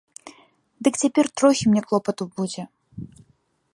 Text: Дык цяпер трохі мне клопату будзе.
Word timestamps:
Дык 0.87 0.93
цяпер 1.01 1.25
трохі 1.41 1.63
мне 1.73 1.81
клопату 1.91 2.23
будзе. 2.41 2.63